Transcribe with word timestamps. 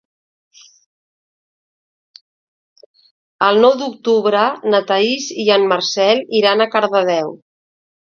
El 3.51 3.63
nou 3.67 3.77
d'octubre 3.85 4.49
na 4.75 4.83
Thaís 4.93 5.31
i 5.47 5.49
en 5.61 5.71
Marcel 5.77 6.27
iran 6.43 6.69
a 6.69 6.73
Cardedeu. 6.77 7.41